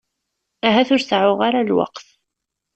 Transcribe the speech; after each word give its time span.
Ahat 0.67 0.89
ur 0.95 1.01
seεεuɣ 1.03 1.39
ara 1.47 1.67
lweqt. 1.69 2.07